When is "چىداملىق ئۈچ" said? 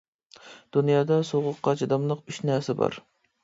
1.85-2.43